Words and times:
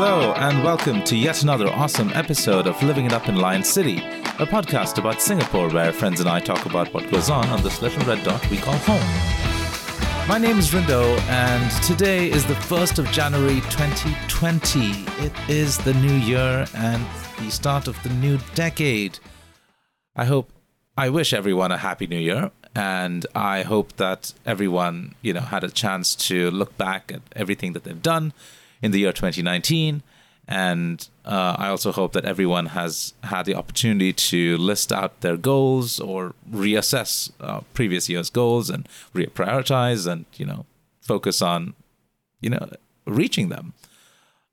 Hello, 0.00 0.32
and 0.34 0.62
welcome 0.62 1.02
to 1.02 1.16
yet 1.16 1.42
another 1.42 1.66
awesome 1.70 2.12
episode 2.14 2.68
of 2.68 2.80
Living 2.84 3.06
It 3.06 3.12
Up 3.12 3.28
in 3.28 3.34
Lion 3.34 3.64
City, 3.64 3.96
a 3.96 4.46
podcast 4.46 4.96
about 4.96 5.20
Singapore 5.20 5.68
where 5.70 5.92
friends 5.92 6.20
and 6.20 6.28
I 6.28 6.38
talk 6.38 6.66
about 6.66 6.94
what 6.94 7.10
goes 7.10 7.28
on 7.28 7.48
on 7.48 7.64
this 7.64 7.82
little 7.82 8.06
red 8.06 8.22
dot 8.22 8.48
we 8.48 8.58
call 8.58 8.76
home. 8.76 10.28
My 10.28 10.38
name 10.38 10.56
is 10.56 10.70
Rindo, 10.70 11.18
and 11.22 11.82
today 11.82 12.30
is 12.30 12.46
the 12.46 12.54
1st 12.54 13.00
of 13.00 13.10
January 13.10 13.60
2020. 13.72 15.04
It 15.24 15.32
is 15.48 15.78
the 15.78 15.94
new 15.94 16.14
year 16.14 16.64
and 16.76 17.04
the 17.40 17.50
start 17.50 17.88
of 17.88 18.00
the 18.04 18.10
new 18.10 18.38
decade. 18.54 19.18
I 20.14 20.26
hope, 20.26 20.52
I 20.96 21.08
wish 21.08 21.32
everyone 21.32 21.72
a 21.72 21.78
happy 21.78 22.06
new 22.06 22.20
year, 22.20 22.52
and 22.72 23.26
I 23.34 23.62
hope 23.62 23.96
that 23.96 24.32
everyone, 24.46 25.16
you 25.22 25.32
know, 25.32 25.40
had 25.40 25.64
a 25.64 25.70
chance 25.70 26.14
to 26.28 26.52
look 26.52 26.78
back 26.78 27.10
at 27.12 27.22
everything 27.34 27.72
that 27.72 27.82
they've 27.82 28.00
done 28.00 28.32
in 28.82 28.90
the 28.90 29.00
year 29.00 29.12
2019. 29.12 30.02
And 30.50 31.06
uh, 31.26 31.56
I 31.58 31.68
also 31.68 31.92
hope 31.92 32.14
that 32.14 32.24
everyone 32.24 32.66
has 32.66 33.12
had 33.24 33.44
the 33.44 33.54
opportunity 33.54 34.14
to 34.14 34.56
list 34.56 34.90
out 34.90 35.20
their 35.20 35.36
goals 35.36 36.00
or 36.00 36.34
reassess 36.50 37.30
uh, 37.38 37.60
previous 37.74 38.08
year's 38.08 38.30
goals 38.30 38.70
and 38.70 38.88
reprioritize 39.14 40.10
and, 40.10 40.24
you 40.36 40.46
know, 40.46 40.64
focus 41.02 41.42
on, 41.42 41.74
you 42.40 42.48
know, 42.48 42.70
reaching 43.04 43.50
them. 43.50 43.74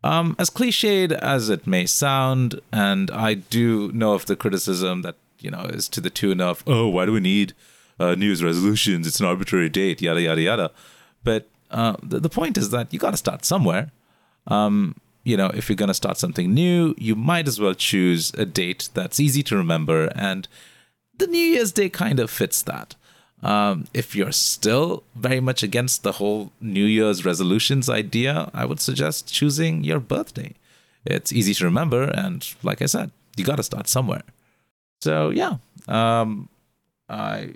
Um, 0.03 0.35
as 0.37 0.49
cliched 0.49 1.13
as 1.13 1.49
it 1.49 1.65
may 1.65 1.85
sound, 1.85 2.59
and 2.73 3.09
I 3.09 3.33
do 3.33 3.89
know 3.93 4.13
of 4.13 4.25
the 4.25 4.35
criticism 4.35 5.01
that, 5.01 5.15
you 5.39 5.49
know, 5.49 5.61
is 5.61 5.87
to 5.89 6.01
the 6.01 6.09
tune 6.09 6.41
of, 6.41 6.61
oh, 6.67 6.89
why 6.89 7.05
do 7.05 7.13
we 7.13 7.21
need 7.21 7.53
uh, 8.01 8.15
New 8.15 8.27
Year's 8.27 8.43
resolutions? 8.43 9.07
It's 9.07 9.21
an 9.21 9.25
arbitrary 9.25 9.69
date, 9.69 10.01
yada, 10.01 10.21
yada, 10.21 10.41
yada. 10.41 10.71
But 11.23 11.47
uh, 11.71 11.95
the, 12.03 12.19
the 12.19 12.29
point 12.29 12.57
is 12.57 12.69
that 12.71 12.93
you 12.93 12.99
got 12.99 13.11
to 13.11 13.17
start 13.17 13.45
somewhere 13.45 13.91
um, 14.47 14.95
you 15.23 15.35
know, 15.35 15.47
if 15.47 15.67
you're 15.69 15.75
going 15.75 15.87
to 15.87 15.93
start 15.93 16.17
something 16.17 16.53
new, 16.53 16.93
you 16.97 17.15
might 17.15 17.47
as 17.47 17.59
well 17.59 17.73
choose 17.73 18.31
a 18.35 18.45
date 18.45 18.89
that's 18.93 19.19
easy 19.19 19.41
to 19.43 19.57
remember. 19.57 20.05
And 20.15 20.47
the 21.17 21.27
New 21.27 21.37
Year's 21.37 21.71
Day 21.71 21.89
kind 21.89 22.19
of 22.19 22.29
fits 22.29 22.61
that. 22.63 22.95
Um, 23.41 23.85
if 23.93 24.15
you're 24.15 24.31
still 24.31 25.03
very 25.15 25.39
much 25.39 25.63
against 25.63 26.03
the 26.03 26.13
whole 26.13 26.51
New 26.61 26.85
Year's 26.85 27.25
resolutions 27.25 27.89
idea, 27.89 28.49
I 28.53 28.65
would 28.65 28.79
suggest 28.79 29.31
choosing 29.31 29.83
your 29.83 29.99
birthday. 29.99 30.53
It's 31.05 31.31
easy 31.33 31.53
to 31.55 31.65
remember, 31.65 32.03
and 32.03 32.47
like 32.63 32.81
I 32.81 32.87
said, 32.87 33.11
you 33.35 33.43
got 33.43 33.57
to 33.57 33.63
start 33.63 33.87
somewhere. 33.87 34.23
So 35.01 35.29
yeah, 35.29 35.57
um, 35.87 36.49
I 37.07 37.53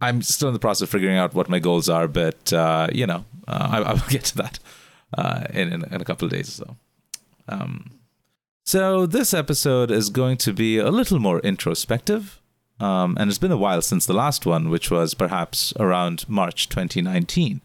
I'm 0.00 0.22
still 0.22 0.48
in 0.48 0.54
the 0.54 0.60
process 0.60 0.82
of 0.82 0.90
figuring 0.90 1.18
out 1.18 1.34
what 1.34 1.50
my 1.50 1.58
goals 1.58 1.90
are, 1.90 2.08
but 2.08 2.50
uh, 2.52 2.88
you 2.92 3.06
know, 3.06 3.24
uh, 3.46 3.68
I, 3.70 3.78
I 3.78 3.92
will 3.92 4.00
get 4.08 4.24
to 4.26 4.36
that 4.36 4.58
uh, 5.16 5.44
in, 5.50 5.72
in, 5.72 5.84
in 5.84 6.00
a 6.00 6.04
couple 6.04 6.26
of 6.26 6.32
days 6.32 6.48
or 6.48 6.64
so. 6.64 6.76
Um, 7.48 7.90
so 8.64 9.06
this 9.06 9.32
episode 9.32 9.90
is 9.90 10.10
going 10.10 10.36
to 10.38 10.52
be 10.52 10.78
a 10.78 10.90
little 10.90 11.18
more 11.18 11.40
introspective. 11.40 12.40
Um, 12.80 13.16
and 13.18 13.28
it's 13.28 13.38
been 13.38 13.50
a 13.50 13.56
while 13.56 13.82
since 13.82 14.06
the 14.06 14.12
last 14.12 14.46
one, 14.46 14.68
which 14.68 14.90
was 14.90 15.14
perhaps 15.14 15.72
around 15.80 16.28
March 16.28 16.68
2019. 16.68 17.60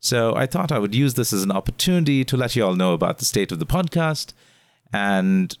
So 0.00 0.34
I 0.34 0.46
thought 0.46 0.72
I 0.72 0.78
would 0.78 0.94
use 0.94 1.14
this 1.14 1.32
as 1.32 1.42
an 1.42 1.52
opportunity 1.52 2.24
to 2.24 2.36
let 2.36 2.56
you 2.56 2.64
all 2.64 2.74
know 2.74 2.92
about 2.92 3.18
the 3.18 3.24
state 3.24 3.52
of 3.52 3.58
the 3.58 3.66
podcast 3.66 4.32
and, 4.92 5.56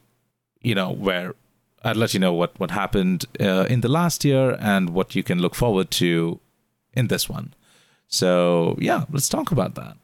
you 0.62 0.74
know, 0.74 0.90
where 0.90 1.34
I'd 1.84 1.96
let 1.96 2.14
you 2.14 2.20
know 2.20 2.32
what, 2.32 2.58
what 2.58 2.70
happened 2.70 3.26
uh, 3.40 3.66
in 3.68 3.82
the 3.82 3.88
last 3.88 4.24
year 4.24 4.56
and 4.60 4.90
what 4.90 5.14
you 5.14 5.22
can 5.22 5.38
look 5.38 5.54
forward 5.54 5.90
to 5.92 6.40
in 6.94 7.08
this 7.08 7.28
one. 7.28 7.54
So, 8.08 8.76
yeah, 8.80 9.04
let's 9.12 9.28
talk 9.28 9.52
about 9.52 9.74
that. 9.74 9.96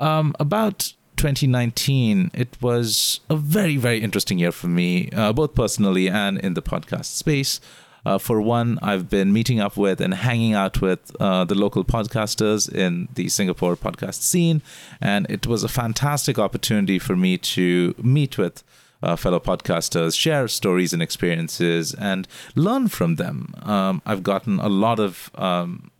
Um, 0.00 0.34
about 0.40 0.92
2019, 1.16 2.30
it 2.34 2.56
was 2.60 3.20
a 3.30 3.36
very, 3.36 3.76
very 3.76 4.00
interesting 4.00 4.38
year 4.38 4.52
for 4.52 4.66
me, 4.66 5.08
uh, 5.10 5.32
both 5.32 5.54
personally 5.54 6.08
and 6.08 6.38
in 6.38 6.54
the 6.54 6.62
podcast 6.62 7.06
space. 7.06 7.60
Uh, 8.06 8.18
for 8.18 8.40
one, 8.40 8.78
I've 8.82 9.08
been 9.08 9.32
meeting 9.32 9.60
up 9.60 9.78
with 9.78 10.00
and 10.00 10.12
hanging 10.12 10.52
out 10.52 10.82
with 10.82 11.16
uh, 11.18 11.44
the 11.44 11.54
local 11.54 11.84
podcasters 11.84 12.70
in 12.70 13.08
the 13.14 13.28
Singapore 13.30 13.76
podcast 13.76 14.20
scene. 14.20 14.60
And 15.00 15.26
it 15.30 15.46
was 15.46 15.64
a 15.64 15.68
fantastic 15.68 16.38
opportunity 16.38 16.98
for 16.98 17.16
me 17.16 17.38
to 17.38 17.94
meet 18.02 18.36
with 18.36 18.62
uh, 19.02 19.16
fellow 19.16 19.40
podcasters, 19.40 20.18
share 20.18 20.48
stories 20.48 20.92
and 20.92 21.02
experiences, 21.02 21.94
and 21.94 22.28
learn 22.54 22.88
from 22.88 23.16
them. 23.16 23.54
Um, 23.62 24.02
I've 24.04 24.22
gotten 24.22 24.58
a 24.60 24.68
lot 24.68 24.98
of 24.98 25.30
um, 25.36 25.90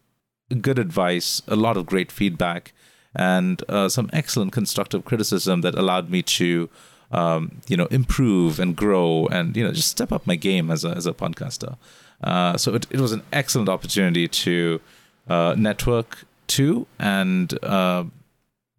good 0.61 0.79
advice, 0.79 1.41
a 1.49 1.57
lot 1.57 1.79
of 1.79 1.87
great 1.87 2.13
feedback 2.13 2.75
and 3.15 3.63
uh, 3.69 3.89
some 3.89 4.11
excellent 4.13 4.53
constructive 4.53 5.05
criticism 5.05 5.61
that 5.61 5.75
allowed 5.75 6.11
me 6.11 6.23
to 6.23 6.69
um, 7.11 7.61
you 7.69 7.77
know 7.77 7.87
improve 7.87 8.59
and 8.59 8.77
grow 8.77 9.27
and 9.29 9.57
you 9.57 9.65
know 9.65 9.73
just 9.73 9.89
step 9.89 10.13
up 10.13 10.27
my 10.27 10.37
game 10.37 10.71
as 10.71 10.85
a 10.85 10.91
as 10.91 11.07
a 11.07 11.13
podcaster. 11.13 11.77
Uh, 12.23 12.57
so 12.57 12.75
it, 12.75 12.87
it 12.91 13.01
was 13.01 13.13
an 13.13 13.23
excellent 13.33 13.69
opportunity 13.69 14.27
to 14.27 14.81
uh, 15.29 15.55
network 15.57 16.25
too, 16.47 16.87
and 16.99 17.63
uh, 17.65 18.05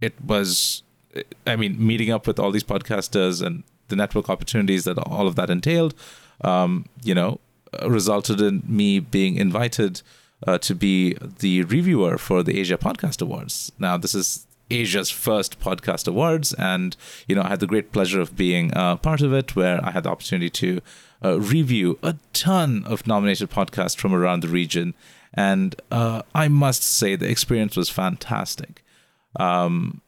it 0.02 0.14
was 0.24 0.84
I 1.48 1.56
mean 1.56 1.76
meeting 1.86 2.12
up 2.12 2.28
with 2.28 2.40
all 2.40 2.52
these 2.52 2.64
podcasters 2.64 3.46
and 3.46 3.64
the 3.88 3.96
network 3.96 4.30
opportunities 4.30 4.84
that 4.86 4.98
all 4.98 5.28
of 5.28 5.36
that 5.36 5.50
entailed. 5.50 5.94
Um, 6.42 6.86
you 7.04 7.16
know, 7.16 7.40
resulted 7.88 8.42
in 8.42 8.64
me 8.68 9.00
being 9.00 9.38
invited 9.38 10.02
uh, 10.46 10.58
to 10.60 10.76
be 10.76 11.16
the 11.40 11.64
reviewer 11.64 12.18
for 12.18 12.44
the 12.44 12.60
Asia 12.60 12.78
Podcast 12.78 13.22
Awards. 13.22 13.72
Now, 13.80 13.98
this 13.98 14.16
is 14.16 14.46
Asia's 14.72 15.10
first 15.10 15.60
podcast 15.60 16.08
awards, 16.08 16.54
and 16.54 16.96
you 17.28 17.36
know 17.36 17.44
I 17.44 17.50
had 17.50 17.60
the 17.60 17.68
great 17.68 17.92
pleasure 17.92 18.20
of 18.20 18.36
being 18.36 18.74
uh, 18.74 18.96
part 18.98 19.22
of 19.22 19.34
it, 19.34 19.56
where 19.56 19.84
I 19.84 19.92
had 19.92 20.04
the 20.04 20.10
opportunity 20.10 20.50
to 20.50 20.82
uh, 21.24 21.40
review 21.40 22.00
a 22.02 22.16
ton 22.34 22.84
of 22.86 23.06
nominated 23.06 23.52
podcasts 23.52 23.96
from 23.96 24.14
around 24.14 24.42
the 24.42 24.48
region, 24.48 24.94
and 25.34 25.76
uh, 25.92 26.24
I 26.34 26.48
must 26.48 26.84
say 26.84 27.16
the 27.16 27.30
experience 27.30 27.76
was 27.76 27.90
fantastic. 27.90 28.84
Um, 29.40 30.02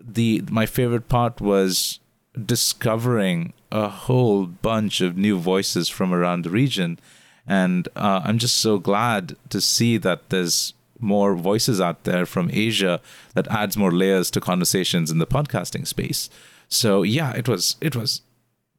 the 0.00 0.42
my 0.50 0.66
favorite 0.66 1.08
part 1.08 1.40
was 1.40 2.00
discovering 2.44 3.52
a 3.72 3.88
whole 3.88 4.46
bunch 4.46 5.00
of 5.00 5.16
new 5.16 5.38
voices 5.38 5.88
from 5.88 6.12
around 6.12 6.42
the 6.42 6.50
region 6.50 6.98
and 7.46 7.88
uh, 7.96 8.22
I'm 8.24 8.38
just 8.38 8.58
so 8.58 8.78
glad 8.78 9.36
to 9.50 9.60
see 9.60 9.96
that 9.98 10.30
there's 10.30 10.74
more 10.98 11.34
voices 11.34 11.80
out 11.80 12.04
there 12.04 12.24
from 12.24 12.50
Asia 12.52 13.00
that 13.34 13.48
adds 13.48 13.76
more 13.76 13.92
layers 13.92 14.30
to 14.30 14.40
conversations 14.40 15.10
in 15.10 15.18
the 15.18 15.26
podcasting 15.26 15.86
space. 15.86 16.30
So 16.68 17.02
yeah, 17.02 17.32
it 17.32 17.48
was 17.48 17.76
it 17.80 17.94
was 17.94 18.22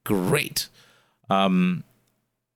great. 0.04 0.70
Um, 1.30 1.84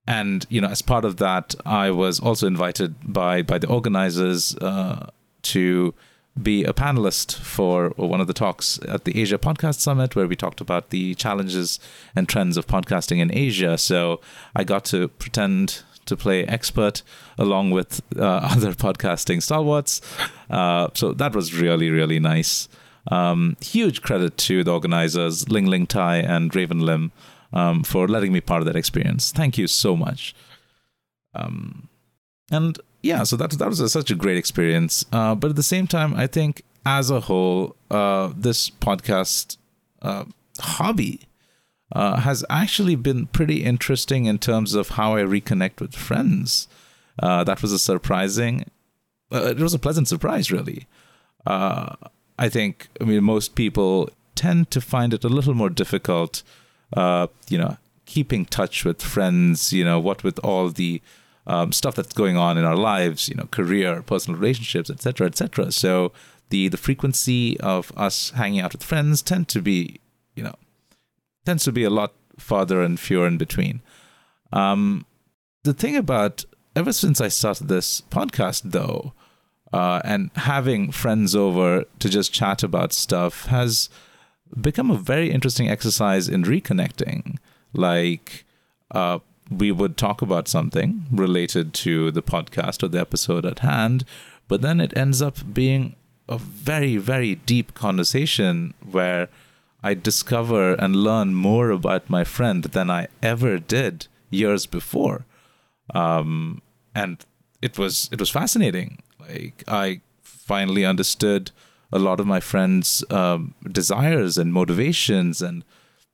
and 0.07 0.45
you 0.49 0.59
know, 0.61 0.69
as 0.69 0.81
part 0.81 1.05
of 1.05 1.17
that, 1.17 1.55
I 1.65 1.91
was 1.91 2.19
also 2.19 2.47
invited 2.47 2.95
by 3.13 3.41
by 3.43 3.59
the 3.59 3.67
organizers 3.67 4.55
uh, 4.57 5.09
to 5.43 5.93
be 6.41 6.63
a 6.63 6.73
panelist 6.73 7.35
for 7.35 7.89
one 7.97 8.21
of 8.21 8.27
the 8.27 8.33
talks 8.33 8.79
at 8.87 9.03
the 9.03 9.19
Asia 9.19 9.37
Podcast 9.37 9.79
Summit, 9.79 10.15
where 10.15 10.27
we 10.27 10.35
talked 10.35 10.61
about 10.61 10.89
the 10.89 11.13
challenges 11.15 11.79
and 12.15 12.29
trends 12.29 12.55
of 12.57 12.65
podcasting 12.65 13.19
in 13.19 13.33
Asia. 13.33 13.77
So 13.77 14.21
I 14.55 14.63
got 14.63 14.85
to 14.85 15.09
pretend 15.09 15.83
to 16.09 16.17
play 16.17 16.45
expert 16.45 17.01
along 17.37 17.71
with 17.71 18.01
uh, 18.17 18.23
other 18.43 18.73
podcasting 18.73 19.41
stalwarts. 19.41 20.01
Uh, 20.49 20.89
so 20.93 21.13
that 21.13 21.33
was 21.33 21.53
really, 21.53 21.89
really 21.89 22.19
nice. 22.19 22.67
Um, 23.07 23.55
huge 23.61 24.01
credit 24.01 24.37
to 24.37 24.63
the 24.63 24.71
organizers, 24.71 25.49
Ling 25.49 25.65
Ling 25.65 25.87
Tai 25.87 26.17
and 26.17 26.53
Raven 26.55 26.81
Lim, 26.81 27.11
um, 27.53 27.83
for 27.83 28.07
letting 28.07 28.33
me 28.33 28.41
part 28.41 28.61
of 28.61 28.65
that 28.65 28.75
experience. 28.75 29.31
Thank 29.31 29.57
you 29.57 29.67
so 29.67 29.95
much. 29.95 30.35
Um, 31.33 31.89
and 32.51 32.79
yeah, 33.01 33.23
so 33.23 33.37
that 33.37 33.51
that 33.51 33.67
was 33.67 33.79
a, 33.79 33.89
such 33.89 34.11
a 34.11 34.15
great 34.15 34.37
experience. 34.37 35.05
Uh, 35.11 35.35
but 35.35 35.51
at 35.51 35.55
the 35.55 35.63
same 35.63 35.87
time, 35.87 36.13
I 36.15 36.27
think 36.27 36.63
as 36.85 37.09
a 37.09 37.21
whole, 37.21 37.75
uh, 37.89 38.31
this 38.35 38.69
podcast 38.69 39.57
uh, 40.01 40.25
hobby 40.59 41.21
uh, 41.91 42.19
has 42.21 42.45
actually 42.49 42.95
been 42.95 43.27
pretty 43.27 43.63
interesting 43.63 44.25
in 44.25 44.37
terms 44.37 44.75
of 44.75 44.89
how 44.89 45.15
I 45.15 45.21
reconnect 45.21 45.81
with 45.81 45.95
friends. 45.95 46.67
Uh, 47.21 47.43
that 47.43 47.61
was 47.61 47.71
a 47.71 47.79
surprising, 47.79 48.65
uh, 49.31 49.45
it 49.45 49.59
was 49.59 49.73
a 49.73 49.79
pleasant 49.79 50.07
surprise, 50.07 50.51
really. 50.51 50.87
Uh, 51.45 51.95
I 52.37 52.49
think, 52.49 52.87
I 53.01 53.03
mean, 53.03 53.23
most 53.23 53.55
people 53.55 54.09
tend 54.35 54.71
to 54.71 54.81
find 54.81 55.13
it 55.13 55.23
a 55.23 55.29
little 55.29 55.53
more 55.53 55.69
difficult, 55.69 56.43
uh, 56.95 57.27
you 57.49 57.57
know, 57.57 57.77
keeping 58.05 58.45
touch 58.45 58.85
with 58.85 59.01
friends, 59.01 59.73
you 59.73 59.83
know, 59.83 59.99
what 59.99 60.23
with 60.23 60.39
all 60.39 60.69
the 60.69 61.01
um, 61.45 61.71
stuff 61.71 61.95
that's 61.95 62.13
going 62.13 62.37
on 62.37 62.57
in 62.57 62.63
our 62.63 62.77
lives, 62.77 63.27
you 63.27 63.35
know, 63.35 63.47
career, 63.51 64.01
personal 64.03 64.39
relationships, 64.39 64.89
etc., 64.89 65.27
etc. 65.27 65.71
So 65.71 66.11
the 66.49 66.67
the 66.67 66.77
frequency 66.77 67.59
of 67.59 67.91
us 67.97 68.31
hanging 68.31 68.61
out 68.61 68.73
with 68.73 68.83
friends 68.83 69.21
tend 69.21 69.47
to 69.49 69.61
be, 69.61 69.99
you 70.35 70.43
know, 70.43 70.55
tends 71.49 71.63
to 71.63 71.71
be 71.71 71.83
a 71.83 71.89
lot 71.89 72.13
farther 72.37 72.83
and 72.83 72.99
fewer 72.99 73.25
in 73.25 73.35
between. 73.39 73.81
Um, 74.53 75.07
the 75.63 75.73
thing 75.73 75.95
about 75.95 76.45
ever 76.75 76.93
since 76.93 77.19
I 77.19 77.27
started 77.29 77.67
this 77.67 78.01
podcast, 78.01 78.61
though, 78.65 79.13
uh, 79.73 79.99
and 80.05 80.29
having 80.35 80.91
friends 80.91 81.35
over 81.35 81.85
to 81.97 82.07
just 82.07 82.31
chat 82.31 82.61
about 82.61 82.93
stuff 82.93 83.47
has 83.47 83.89
become 84.61 84.91
a 84.91 84.97
very 84.97 85.31
interesting 85.31 85.67
exercise 85.67 86.29
in 86.29 86.43
reconnecting. 86.43 87.37
Like, 87.73 88.45
uh, 88.91 89.17
we 89.49 89.71
would 89.71 89.97
talk 89.97 90.21
about 90.21 90.47
something 90.47 91.07
related 91.11 91.73
to 91.85 92.11
the 92.11 92.21
podcast 92.21 92.83
or 92.83 92.89
the 92.89 92.99
episode 92.99 93.43
at 93.43 93.59
hand, 93.59 94.05
but 94.47 94.61
then 94.61 94.79
it 94.79 94.95
ends 94.95 95.19
up 95.19 95.37
being 95.51 95.95
a 96.27 96.37
very, 96.37 96.97
very 96.97 97.33
deep 97.35 97.73
conversation 97.73 98.75
where 98.91 99.29
I 99.81 99.93
discover 99.93 100.73
and 100.73 100.95
learn 100.95 101.33
more 101.35 101.69
about 101.69 102.09
my 102.09 102.23
friend 102.23 102.63
than 102.63 102.89
I 102.89 103.07
ever 103.21 103.59
did 103.59 104.07
years 104.29 104.65
before. 104.65 105.25
Um, 105.93 106.61
and 106.93 107.25
it 107.61 107.77
was 107.77 108.09
it 108.11 108.19
was 108.19 108.29
fascinating. 108.29 109.01
Like 109.19 109.63
I 109.67 110.01
finally 110.21 110.85
understood 110.85 111.51
a 111.91 111.99
lot 111.99 112.19
of 112.19 112.27
my 112.27 112.39
friends' 112.39 113.03
um, 113.09 113.55
desires 113.71 114.37
and 114.37 114.53
motivations, 114.53 115.41
and 115.41 115.63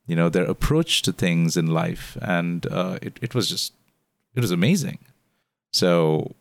you 0.08 0.16
know 0.16 0.30
their 0.30 0.46
approach 0.46 1.02
to 1.04 1.12
things 1.12 1.58
in 1.58 1.68
life, 1.68 2.18
and 2.22 2.66
uh, 2.68 3.00
it 3.02 3.20
it 3.22 3.36
was 3.36 3.50
just 3.50 3.74
it 4.36 4.42
was 4.42 4.52
amazing. 4.52 5.00
So 5.74 6.36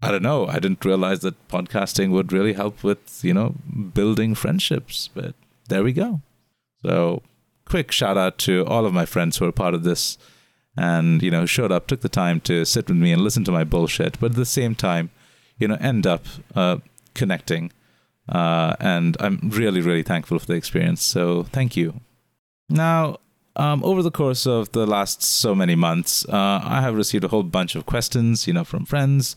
I 0.00 0.10
don't 0.10 0.22
know. 0.22 0.46
I 0.46 0.58
didn't 0.58 0.84
realize 0.84 1.20
that 1.20 1.48
podcasting 1.48 2.10
would 2.10 2.32
really 2.32 2.54
help 2.54 2.82
with 2.82 3.20
you 3.22 3.34
know 3.34 3.54
building 3.94 4.34
friendships, 4.34 5.10
but 5.14 5.34
there 5.68 5.84
we 5.84 5.92
go. 5.92 6.20
So 6.84 7.22
quick 7.64 7.92
shout 7.92 8.18
out 8.18 8.38
to 8.38 8.66
all 8.66 8.86
of 8.86 8.92
my 8.92 9.06
friends 9.06 9.36
who 9.36 9.46
are 9.46 9.52
part 9.52 9.74
of 9.74 9.82
this 9.82 10.18
and 10.76 11.22
you 11.22 11.30
know 11.30 11.46
showed 11.46 11.72
up 11.72 11.86
took 11.86 12.00
the 12.00 12.08
time 12.08 12.40
to 12.40 12.64
sit 12.64 12.88
with 12.88 12.96
me 12.96 13.12
and 13.12 13.22
listen 13.22 13.44
to 13.44 13.52
my 13.52 13.64
bullshit 13.64 14.18
but 14.20 14.32
at 14.32 14.36
the 14.36 14.44
same 14.44 14.74
time 14.74 15.10
you 15.58 15.68
know 15.68 15.76
end 15.80 16.06
up 16.06 16.24
uh, 16.54 16.78
connecting 17.14 17.70
uh, 18.28 18.74
and 18.80 19.16
i'm 19.20 19.38
really 19.44 19.80
really 19.80 20.02
thankful 20.02 20.38
for 20.38 20.46
the 20.46 20.54
experience. 20.54 21.02
So 21.02 21.44
thank 21.44 21.76
you. 21.76 22.00
Now 22.68 23.18
um, 23.56 23.84
over 23.84 24.02
the 24.02 24.10
course 24.10 24.46
of 24.46 24.72
the 24.72 24.86
last 24.86 25.22
so 25.22 25.54
many 25.54 25.74
months 25.74 26.24
uh, 26.28 26.60
i 26.64 26.80
have 26.80 26.94
received 26.94 27.24
a 27.24 27.28
whole 27.28 27.42
bunch 27.42 27.74
of 27.74 27.84
questions 27.84 28.46
you 28.46 28.52
know 28.54 28.64
from 28.64 28.86
friends 28.86 29.36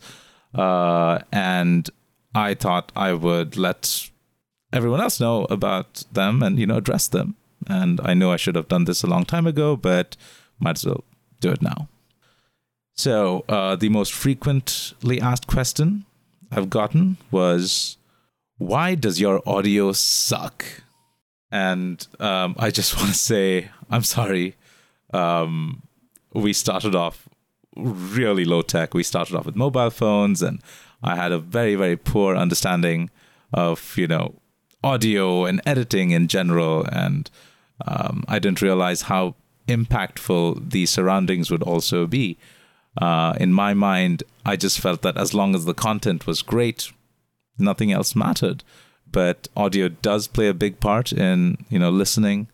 uh, 0.54 1.18
and 1.32 1.90
i 2.34 2.54
thought 2.54 2.92
i 2.96 3.12
would 3.12 3.56
let 3.56 4.08
everyone 4.76 5.00
else 5.00 5.20
know 5.20 5.44
about 5.58 6.04
them 6.12 6.42
and 6.42 6.58
you 6.58 6.66
know 6.66 6.76
address 6.76 7.08
them 7.08 7.34
and 7.66 8.00
i 8.04 8.12
know 8.14 8.30
i 8.30 8.36
should 8.36 8.54
have 8.54 8.68
done 8.68 8.84
this 8.84 9.02
a 9.02 9.06
long 9.14 9.24
time 9.24 9.46
ago 9.46 9.76
but 9.76 10.16
might 10.58 10.78
as 10.78 10.86
well 10.86 11.04
do 11.40 11.50
it 11.50 11.62
now. 11.62 11.88
So, 12.94 13.44
uh, 13.48 13.76
the 13.76 13.90
most 13.90 14.12
frequently 14.12 15.20
asked 15.20 15.46
question 15.46 16.06
I've 16.50 16.70
gotten 16.70 17.18
was, 17.30 17.98
Why 18.58 18.94
does 18.94 19.20
your 19.20 19.42
audio 19.46 19.92
suck? 19.92 20.64
And 21.50 22.06
um, 22.18 22.56
I 22.58 22.70
just 22.70 22.96
want 22.96 23.08
to 23.08 23.14
say, 23.14 23.70
I'm 23.90 24.02
sorry. 24.02 24.56
Um, 25.12 25.82
we 26.32 26.52
started 26.52 26.94
off 26.94 27.28
really 27.76 28.44
low 28.44 28.62
tech. 28.62 28.94
We 28.94 29.02
started 29.02 29.36
off 29.36 29.46
with 29.46 29.56
mobile 29.56 29.90
phones, 29.90 30.42
and 30.42 30.62
I 31.02 31.16
had 31.16 31.32
a 31.32 31.38
very, 31.38 31.74
very 31.74 31.96
poor 31.96 32.34
understanding 32.34 33.10
of, 33.52 33.96
you 33.96 34.06
know, 34.06 34.34
audio 34.86 35.44
and 35.44 35.60
editing 35.66 36.12
in 36.12 36.28
general. 36.28 36.84
And 36.90 37.28
um, 37.86 38.24
I 38.28 38.38
didn't 38.38 38.62
realize 38.62 39.02
how 39.02 39.34
impactful 39.66 40.70
the 40.70 40.86
surroundings 40.86 41.50
would 41.50 41.62
also 41.62 42.06
be. 42.06 42.38
Uh, 42.96 43.34
in 43.38 43.52
my 43.52 43.74
mind, 43.74 44.22
I 44.44 44.56
just 44.56 44.80
felt 44.80 45.02
that 45.02 45.18
as 45.18 45.34
long 45.34 45.54
as 45.54 45.64
the 45.64 45.74
content 45.74 46.26
was 46.26 46.40
great, 46.40 46.92
nothing 47.58 47.92
else 47.92 48.14
mattered. 48.14 48.62
But 49.10 49.48
audio 49.56 49.88
does 49.88 50.28
play 50.28 50.48
a 50.48 50.54
big 50.54 50.80
part 50.80 51.12
in 51.12 51.58
you 51.68 51.78
know 51.78 51.90
listening 51.90 52.48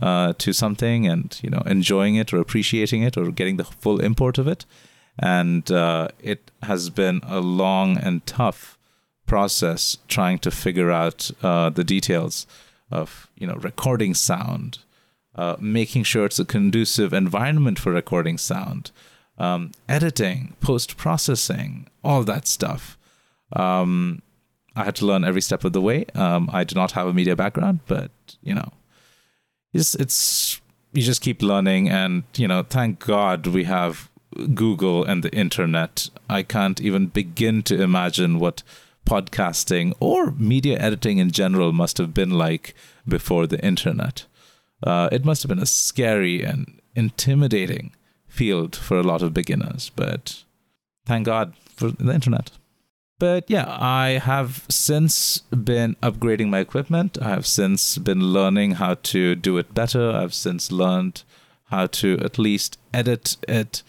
uh, 0.00 0.32
to 0.38 0.52
something 0.52 1.06
and 1.06 1.38
you 1.42 1.50
know 1.50 1.62
enjoying 1.66 2.16
it 2.16 2.32
or 2.32 2.38
appreciating 2.38 3.02
it 3.02 3.16
or 3.16 3.30
getting 3.30 3.56
the 3.56 3.64
full 3.64 4.00
import 4.00 4.38
of 4.38 4.48
it. 4.48 4.64
And 5.18 5.70
uh, 5.70 6.08
it 6.20 6.50
has 6.62 6.90
been 6.90 7.20
a 7.24 7.40
long 7.40 7.98
and 7.98 8.24
tough 8.26 8.78
process 9.32 9.96
trying 10.08 10.38
to 10.38 10.50
figure 10.50 10.90
out 10.90 11.30
uh, 11.42 11.70
the 11.70 11.82
details 11.82 12.46
of 12.90 13.30
you 13.40 13.46
know 13.46 13.54
recording 13.54 14.12
sound, 14.12 14.70
uh, 15.34 15.56
making 15.58 16.04
sure 16.04 16.26
it's 16.26 16.38
a 16.38 16.44
conducive 16.44 17.14
environment 17.14 17.78
for 17.78 17.92
recording 17.92 18.36
sound, 18.36 18.90
um, 19.38 19.70
editing, 19.88 20.54
post 20.60 20.98
processing, 20.98 21.88
all 22.04 22.22
that 22.24 22.46
stuff. 22.46 22.98
Um, 23.56 24.20
I 24.76 24.84
had 24.84 24.96
to 24.96 25.06
learn 25.06 25.24
every 25.24 25.40
step 25.40 25.64
of 25.64 25.72
the 25.72 25.80
way. 25.80 26.04
Um, 26.14 26.50
I 26.52 26.62
do 26.64 26.74
not 26.74 26.92
have 26.92 27.06
a 27.06 27.14
media 27.14 27.34
background, 27.34 27.80
but 27.86 28.10
you 28.42 28.54
know, 28.54 28.70
it's 29.72 29.94
it's 29.94 30.60
you 30.92 31.02
just 31.02 31.22
keep 31.22 31.40
learning, 31.40 31.88
and 31.88 32.24
you 32.36 32.48
know, 32.48 32.62
thank 32.62 32.98
God 32.98 33.46
we 33.46 33.64
have 33.64 34.10
Google 34.52 35.04
and 35.04 35.24
the 35.24 35.32
internet. 35.32 36.10
I 36.28 36.42
can't 36.42 36.82
even 36.82 37.06
begin 37.06 37.62
to 37.62 37.80
imagine 37.80 38.38
what 38.38 38.62
podcasting 39.04 39.94
or 40.00 40.30
media 40.32 40.78
editing 40.78 41.18
in 41.18 41.30
general 41.30 41.72
must 41.72 41.98
have 41.98 42.14
been 42.14 42.30
like 42.30 42.74
before 43.06 43.46
the 43.46 43.62
internet 43.64 44.26
uh, 44.82 45.08
it 45.12 45.24
must 45.24 45.42
have 45.42 45.48
been 45.48 45.62
a 45.62 45.66
scary 45.66 46.42
and 46.42 46.80
intimidating 46.94 47.94
field 48.26 48.74
for 48.74 48.98
a 48.98 49.02
lot 49.02 49.22
of 49.22 49.34
beginners. 49.34 49.90
But 49.94 50.42
thank 51.06 51.26
God 51.26 51.54
for 51.74 51.90
the 51.90 52.12
internet. 52.12 52.50
But 53.18 53.48
yeah, 53.48 53.66
I 53.78 54.18
have 54.18 54.64
since 54.68 55.38
been 55.50 55.94
upgrading 56.02 56.48
my 56.48 56.58
equipment. 56.58 57.18
I 57.22 57.28
have 57.28 57.46
since 57.46 57.98
been 57.98 58.32
learning 58.32 58.72
how 58.72 58.94
to 58.94 59.36
do 59.36 59.58
it 59.58 59.74
better. 59.74 60.10
I've 60.10 60.34
since 60.34 60.72
learned 60.72 61.22
how 61.66 61.86
to 61.86 62.18
at 62.20 62.38
least 62.38 62.78
edit 62.92 63.36
it, 63.46 63.84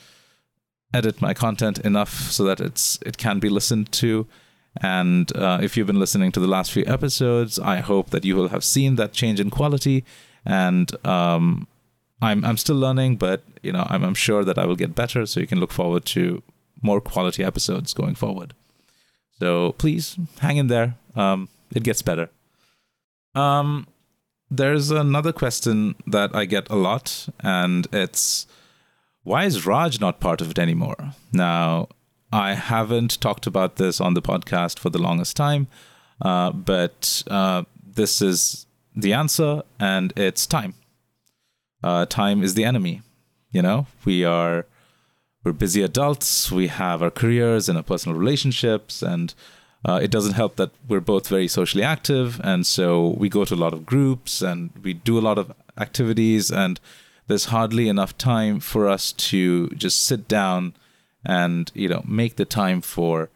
edit 0.93 1.19
my 1.19 1.33
content 1.33 1.79
enough 1.79 2.31
so 2.31 2.43
that 2.43 2.59
it's 2.59 2.99
it 3.03 3.17
can 3.17 3.39
be 3.39 3.49
listened 3.49 3.91
to. 3.93 4.27
And 4.81 5.35
uh, 5.37 5.59
if 5.61 5.77
you've 5.77 5.87
been 5.87 5.99
listening 5.99 6.31
to 6.31 6.39
the 6.39 6.47
last 6.47 6.71
few 6.71 6.83
episodes, 6.87 7.59
I 7.59 7.77
hope 7.77 8.09
that 8.09 8.25
you 8.25 8.35
will 8.35 8.49
have 8.49 8.63
seen 8.63 8.95
that 8.95 9.13
change 9.13 9.39
in 9.39 9.49
quality 9.49 10.03
and 10.45 10.93
um, 11.05 11.67
I'm 12.21 12.43
I'm 12.45 12.57
still 12.57 12.75
learning, 12.75 13.17
but 13.17 13.43
you 13.61 13.71
know 13.71 13.85
I'm 13.89 14.03
I'm 14.03 14.13
sure 14.13 14.43
that 14.43 14.57
I 14.57 14.65
will 14.65 14.75
get 14.75 14.95
better. 14.95 15.25
So 15.25 15.39
you 15.39 15.47
can 15.47 15.59
look 15.59 15.71
forward 15.71 16.05
to 16.05 16.41
more 16.81 17.01
quality 17.01 17.43
episodes 17.43 17.93
going 17.93 18.15
forward. 18.15 18.53
So 19.39 19.73
please 19.73 20.17
hang 20.39 20.57
in 20.57 20.67
there. 20.67 20.95
Um, 21.15 21.49
it 21.73 21.83
gets 21.83 22.01
better. 22.01 22.29
Um, 23.35 23.87
there's 24.49 24.91
another 24.91 25.33
question 25.33 25.95
that 26.07 26.35
I 26.35 26.45
get 26.45 26.69
a 26.69 26.75
lot, 26.75 27.27
and 27.39 27.87
it's 27.91 28.47
why 29.23 29.45
is 29.45 29.65
Raj 29.65 29.99
not 29.99 30.19
part 30.19 30.41
of 30.41 30.51
it 30.51 30.59
anymore? 30.59 31.13
Now, 31.31 31.87
I 32.33 32.55
haven't 32.55 33.21
talked 33.21 33.45
about 33.45 33.75
this 33.75 34.01
on 34.01 34.15
the 34.15 34.21
podcast 34.21 34.79
for 34.79 34.89
the 34.89 34.97
longest 34.97 35.37
time, 35.37 35.67
uh, 36.19 36.51
but 36.51 37.21
uh, 37.29 37.61
this 37.85 38.23
is 38.23 38.65
the 38.95 39.13
answer, 39.13 39.61
and 39.79 40.11
it's 40.17 40.47
time. 40.47 40.73
Uh, 41.83 42.07
time 42.07 42.41
is 42.41 42.55
the 42.55 42.65
enemy. 42.65 43.03
You 43.51 43.61
know, 43.61 43.85
we 44.03 44.25
are 44.25 44.65
we're 45.43 45.53
busy 45.53 45.83
adults. 45.83 46.51
We 46.51 46.69
have 46.69 47.03
our 47.03 47.11
careers 47.11 47.69
and 47.69 47.77
our 47.77 47.83
personal 47.83 48.17
relationships, 48.17 49.03
and 49.03 49.35
uh, 49.85 49.99
it 50.01 50.09
doesn't 50.09 50.33
help 50.33 50.55
that 50.55 50.71
we're 50.87 51.01
both 51.01 51.27
very 51.27 51.47
socially 51.47 51.83
active, 51.83 52.41
and 52.43 52.65
so 52.65 53.09
we 53.09 53.29
go 53.29 53.45
to 53.45 53.53
a 53.53 53.63
lot 53.63 53.73
of 53.73 53.85
groups 53.85 54.41
and 54.41 54.71
we 54.81 54.93
do 54.93 55.19
a 55.19 55.27
lot 55.27 55.37
of 55.37 55.53
activities, 55.77 56.49
and 56.49 56.79
there's 57.27 57.45
hardly 57.45 57.89
enough 57.89 58.17
time 58.17 58.59
for 58.59 58.89
us 58.89 59.11
to 59.11 59.69
just 59.69 60.03
sit 60.03 60.27
down 60.27 60.73
and 61.25 61.71
you 61.73 61.87
know 61.87 62.03
make 62.05 62.35
the 62.35 62.45
time 62.45 62.81
for 62.81 63.29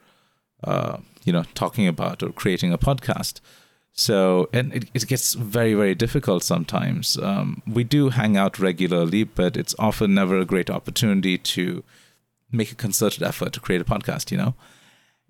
uh, 0.63 0.97
you 1.23 1.33
know 1.33 1.43
talking 1.53 1.87
about 1.87 2.23
or 2.23 2.31
creating 2.31 2.73
a 2.73 2.77
podcast. 2.77 3.39
So, 3.99 4.47
and 4.53 4.71
it, 4.75 4.91
it 4.93 5.07
gets 5.07 5.33
very, 5.33 5.73
very 5.73 5.95
difficult 5.95 6.43
sometimes. 6.43 7.17
Um, 7.17 7.63
we 7.65 7.83
do 7.83 8.09
hang 8.09 8.37
out 8.37 8.59
regularly, 8.59 9.23
but 9.23 9.57
it's 9.57 9.73
often 9.79 10.13
never 10.13 10.37
a 10.37 10.45
great 10.45 10.69
opportunity 10.69 11.39
to 11.39 11.83
make 12.51 12.71
a 12.71 12.75
concerted 12.75 13.23
effort 13.23 13.53
to 13.53 13.59
create 13.59 13.81
a 13.81 13.85
podcast, 13.85 14.29
you 14.29 14.37
know? 14.37 14.53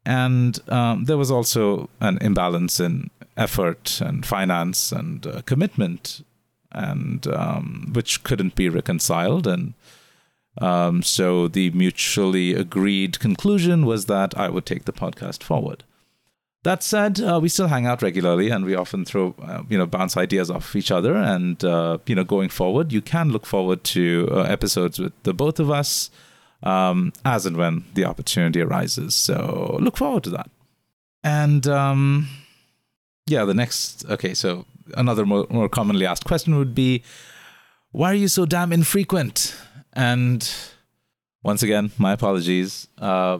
And 0.05 0.59
um, 0.69 1.05
there 1.05 1.17
was 1.17 1.31
also 1.31 1.89
an 2.01 2.17
imbalance 2.19 2.81
in 2.81 3.09
effort 3.37 4.01
and 4.01 4.25
finance 4.25 4.91
and 4.91 5.25
uh, 5.25 5.41
commitment, 5.43 6.25
and 6.71 7.25
um, 7.27 7.91
which 7.93 8.23
couldn't 8.23 8.55
be 8.55 8.67
reconciled. 8.67 9.47
And 9.47 9.75
um, 10.59 11.03
so 11.03 11.47
the 11.47 11.69
mutually 11.71 12.53
agreed 12.53 13.19
conclusion 13.19 13.85
was 13.85 14.05
that 14.05 14.37
I 14.37 14.49
would 14.49 14.65
take 14.65 14.85
the 14.85 14.93
podcast 14.93 15.43
forward. 15.43 15.83
That 16.63 16.83
said, 16.83 17.21
uh, 17.21 17.39
we 17.41 17.49
still 17.49 17.67
hang 17.67 17.85
out 17.85 18.01
regularly, 18.01 18.49
and 18.49 18.65
we 18.65 18.75
often 18.75 19.05
throw, 19.05 19.35
uh, 19.41 19.61
you 19.69 19.77
know, 19.77 19.85
bounce 19.85 20.17
ideas 20.17 20.51
off 20.51 20.75
each 20.75 20.91
other. 20.91 21.15
And 21.15 21.63
uh, 21.63 21.99
you 22.07 22.15
know, 22.15 22.23
going 22.23 22.49
forward, 22.49 22.91
you 22.91 23.01
can 23.01 23.29
look 23.29 23.45
forward 23.45 23.83
to 23.85 24.27
uh, 24.31 24.41
episodes 24.41 24.99
with 24.99 25.13
the 25.23 25.33
both 25.33 25.59
of 25.59 25.71
us, 25.71 26.09
um, 26.63 27.13
as 27.23 27.45
and 27.45 27.55
when 27.55 27.85
the 27.93 28.05
opportunity 28.05 28.61
arises. 28.61 29.15
So 29.15 29.77
look 29.79 29.95
forward 29.95 30.23
to 30.25 30.29
that. 30.31 30.49
And 31.23 31.67
um, 31.67 32.27
yeah, 33.27 33.45
the 33.45 33.53
next. 33.53 34.05
Okay, 34.09 34.33
so 34.33 34.65
another 34.95 35.25
more, 35.25 35.45
more 35.49 35.69
commonly 35.69 36.05
asked 36.05 36.25
question 36.25 36.57
would 36.57 36.75
be, 36.75 37.03
why 37.91 38.11
are 38.11 38.15
you 38.15 38.27
so 38.27 38.45
damn 38.45 38.73
infrequent? 38.73 39.55
And 39.97 40.47
once 41.41 41.63
again, 41.63 41.91
my 41.97 42.13
apologies. 42.13 42.87
Uh, 42.99 43.39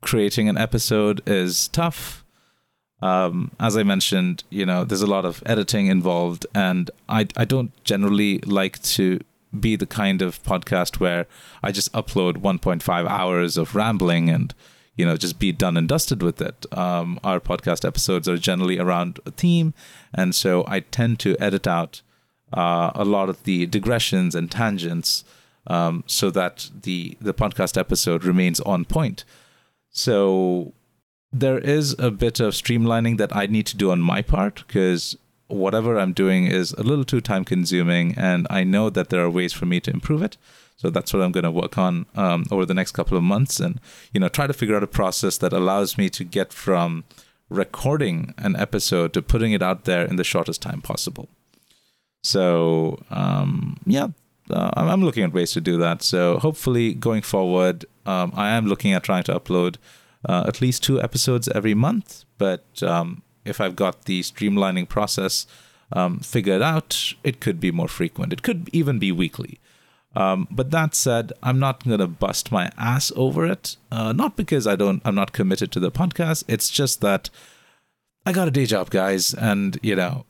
creating 0.00 0.48
an 0.48 0.56
episode 0.56 1.20
is 1.28 1.68
tough. 1.68 2.24
Um, 3.02 3.50
as 3.58 3.76
I 3.76 3.82
mentioned, 3.82 4.44
you 4.50 4.64
know, 4.64 4.84
there's 4.84 5.02
a 5.02 5.06
lot 5.06 5.24
of 5.24 5.42
editing 5.44 5.88
involved, 5.88 6.46
and 6.54 6.90
I 7.08 7.26
I 7.36 7.44
don't 7.44 7.72
generally 7.82 8.38
like 8.40 8.80
to 8.82 9.20
be 9.58 9.74
the 9.74 9.86
kind 9.86 10.22
of 10.22 10.40
podcast 10.44 11.00
where 11.00 11.26
I 11.60 11.72
just 11.72 11.92
upload 11.92 12.34
1.5 12.34 13.08
hours 13.08 13.56
of 13.56 13.74
rambling 13.74 14.30
and 14.30 14.54
you 14.96 15.04
know 15.04 15.16
just 15.16 15.40
be 15.40 15.50
done 15.50 15.76
and 15.76 15.88
dusted 15.88 16.22
with 16.22 16.40
it. 16.40 16.66
Um, 16.76 17.18
our 17.24 17.40
podcast 17.40 17.84
episodes 17.84 18.28
are 18.28 18.38
generally 18.38 18.78
around 18.78 19.18
a 19.26 19.32
theme, 19.32 19.74
and 20.14 20.36
so 20.36 20.64
I 20.68 20.80
tend 20.80 21.18
to 21.20 21.36
edit 21.40 21.66
out 21.66 22.02
uh, 22.52 22.92
a 22.94 23.04
lot 23.04 23.28
of 23.28 23.42
the 23.42 23.66
digressions 23.66 24.36
and 24.36 24.50
tangents 24.50 25.24
um, 25.66 26.04
so 26.06 26.30
that 26.30 26.70
the 26.82 27.16
the 27.20 27.34
podcast 27.34 27.76
episode 27.76 28.24
remains 28.24 28.60
on 28.60 28.84
point. 28.84 29.24
So 29.90 30.72
there 31.32 31.58
is 31.58 31.94
a 31.98 32.10
bit 32.10 32.40
of 32.40 32.54
streamlining 32.54 33.18
that 33.18 33.34
I 33.34 33.46
need 33.46 33.66
to 33.66 33.76
do 33.76 33.90
on 33.90 34.00
my 34.00 34.22
part 34.22 34.64
because 34.66 35.16
whatever 35.46 35.98
I'm 35.98 36.12
doing 36.12 36.46
is 36.46 36.72
a 36.72 36.82
little 36.82 37.04
too 37.04 37.20
time 37.20 37.44
consuming, 37.44 38.14
and 38.16 38.46
I 38.50 38.64
know 38.64 38.90
that 38.90 39.10
there 39.10 39.22
are 39.22 39.30
ways 39.30 39.52
for 39.52 39.66
me 39.66 39.80
to 39.80 39.90
improve 39.90 40.22
it. 40.22 40.36
So 40.76 40.88
that's 40.88 41.12
what 41.12 41.22
I'm 41.22 41.32
going 41.32 41.44
to 41.44 41.50
work 41.50 41.76
on 41.76 42.06
um, 42.16 42.46
over 42.50 42.64
the 42.64 42.72
next 42.72 42.92
couple 42.92 43.16
of 43.16 43.22
months, 43.22 43.60
and 43.60 43.80
you 44.12 44.20
know, 44.20 44.28
try 44.28 44.46
to 44.46 44.52
figure 44.52 44.76
out 44.76 44.82
a 44.82 44.88
process 44.88 45.36
that 45.38 45.52
allows 45.52 45.98
me 45.98 46.08
to 46.10 46.24
get 46.24 46.52
from 46.52 47.04
recording 47.48 48.32
an 48.38 48.56
episode 48.56 49.12
to 49.12 49.20
putting 49.20 49.52
it 49.52 49.60
out 49.62 49.84
there 49.84 50.04
in 50.04 50.16
the 50.16 50.24
shortest 50.24 50.62
time 50.62 50.80
possible. 50.80 51.28
So 52.22 53.02
um, 53.10 53.78
yeah, 53.84 54.08
uh, 54.52 54.70
I'm 54.76 55.02
looking 55.02 55.24
at 55.24 55.32
ways 55.32 55.52
to 55.52 55.60
do 55.60 55.76
that. 55.78 56.02
So 56.02 56.38
hopefully, 56.38 56.94
going 56.94 57.22
forward, 57.22 57.84
um, 58.06 58.32
I 58.34 58.50
am 58.50 58.66
looking 58.66 58.92
at 58.92 59.02
trying 59.02 59.24
to 59.24 59.38
upload 59.38 59.76
uh, 60.28 60.44
at 60.46 60.60
least 60.60 60.82
two 60.82 61.00
episodes 61.00 61.48
every 61.48 61.74
month. 61.74 62.24
But 62.38 62.82
um, 62.82 63.22
if 63.44 63.60
I've 63.60 63.76
got 63.76 64.04
the 64.04 64.20
streamlining 64.20 64.88
process 64.88 65.46
um, 65.92 66.20
figured 66.20 66.62
out, 66.62 67.14
it 67.24 67.40
could 67.40 67.60
be 67.60 67.70
more 67.70 67.88
frequent. 67.88 68.32
It 68.32 68.42
could 68.42 68.68
even 68.72 68.98
be 68.98 69.12
weekly. 69.12 69.58
Um, 70.14 70.48
but 70.50 70.70
that 70.72 70.94
said, 70.94 71.32
I'm 71.42 71.58
not 71.58 71.86
gonna 71.86 72.08
bust 72.08 72.50
my 72.50 72.70
ass 72.76 73.12
over 73.14 73.46
it. 73.46 73.76
Uh, 73.92 74.12
not 74.12 74.36
because 74.36 74.66
I 74.66 74.74
don't, 74.74 75.00
I'm 75.04 75.14
not 75.14 75.32
committed 75.32 75.70
to 75.72 75.80
the 75.80 75.92
podcast. 75.92 76.44
It's 76.48 76.68
just 76.68 77.00
that 77.00 77.30
I 78.26 78.32
got 78.32 78.48
a 78.48 78.50
day 78.50 78.66
job, 78.66 78.90
guys, 78.90 79.34
and 79.34 79.78
you 79.82 79.94
know, 79.94 80.26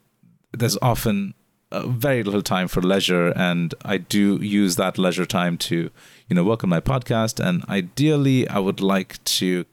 there's 0.53 0.77
often 0.83 1.35
very 1.73 2.23
little 2.23 2.43
time 2.43 2.69
for 2.69 2.83
leisure, 2.83 3.29
and 3.37 3.75
I 3.85 3.99
do 3.99 4.37
use 4.43 4.77
that 4.77 4.99
leisure 4.99 5.27
time 5.27 5.57
to, 5.59 5.91
you 6.29 6.37
know, 6.37 6.45
work 6.45 6.65
on 6.65 6.71
my 6.71 6.81
podcast. 6.81 7.45
And 7.45 7.65
ideally, 7.69 8.49
I 8.49 8.59
would 8.59 8.81
like 8.81 9.23
to 9.25 9.65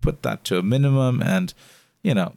put 0.00 0.22
that 0.22 0.44
to 0.44 0.58
a 0.58 0.62
minimum, 0.62 1.22
and 1.22 1.54
you 2.02 2.14
know, 2.14 2.34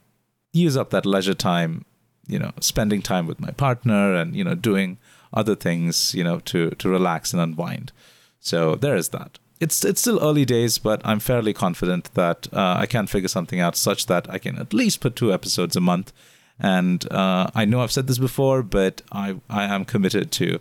use 0.52 0.76
up 0.76 0.90
that 0.90 1.06
leisure 1.06 1.34
time, 1.34 1.84
you 2.26 2.38
know, 2.38 2.52
spending 2.60 3.02
time 3.02 3.26
with 3.26 3.40
my 3.40 3.50
partner, 3.50 4.14
and 4.14 4.36
you 4.36 4.44
know, 4.44 4.54
doing 4.54 4.98
other 5.32 5.54
things, 5.54 6.14
you 6.14 6.22
know, 6.22 6.38
to 6.40 6.70
to 6.70 6.88
relax 6.88 7.32
and 7.32 7.42
unwind. 7.42 7.92
So 8.40 8.76
there 8.76 8.96
is 8.96 9.08
that. 9.10 9.38
It's 9.60 9.84
it's 9.84 10.00
still 10.00 10.22
early 10.22 10.44
days, 10.44 10.78
but 10.78 11.00
I'm 11.04 11.20
fairly 11.20 11.52
confident 11.52 12.12
that 12.14 12.48
uh, 12.52 12.76
I 12.78 12.86
can 12.86 13.06
figure 13.06 13.28
something 13.28 13.60
out 13.60 13.76
such 13.76 14.06
that 14.06 14.28
I 14.28 14.38
can 14.38 14.58
at 14.58 14.72
least 14.72 15.00
put 15.00 15.16
two 15.16 15.32
episodes 15.32 15.76
a 15.76 15.80
month. 15.80 16.12
And 16.58 17.10
uh, 17.10 17.50
I 17.54 17.64
know 17.64 17.80
I've 17.80 17.92
said 17.92 18.06
this 18.06 18.18
before, 18.18 18.62
but 18.62 19.02
I 19.10 19.40
I 19.50 19.64
am 19.64 19.84
committed 19.84 20.30
to 20.32 20.60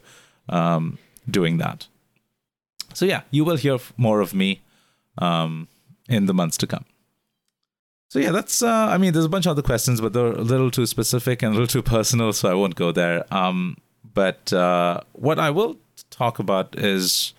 um, 0.49 0.97
doing 1.29 1.57
that. 1.57 1.87
So 2.93 3.05
yeah, 3.05 3.21
you 3.31 3.45
will 3.45 3.57
hear 3.57 3.77
more 3.97 4.19
of 4.21 4.33
me 4.33 4.61
um, 5.17 5.67
in 6.09 6.25
the 6.25 6.33
months 6.33 6.57
to 6.57 6.67
come. 6.67 6.85
So 8.09 8.19
yeah, 8.19 8.31
that's. 8.31 8.61
Uh, 8.61 8.89
I 8.91 8.97
mean, 8.97 9.13
there's 9.13 9.25
a 9.25 9.29
bunch 9.29 9.45
of 9.45 9.51
other 9.51 9.61
questions, 9.61 10.01
but 10.01 10.11
they're 10.11 10.33
a 10.33 10.41
little 10.41 10.69
too 10.69 10.85
specific 10.85 11.41
and 11.41 11.51
a 11.51 11.53
little 11.53 11.67
too 11.67 11.81
personal, 11.81 12.33
so 12.33 12.51
I 12.51 12.53
won't 12.53 12.75
go 12.75 12.91
there. 12.91 13.23
Um, 13.33 13.77
but 14.13 14.51
uh, 14.51 15.01
what 15.13 15.39
I 15.39 15.49
will 15.49 15.77
talk 16.09 16.37
about 16.37 16.77
is 16.77 17.33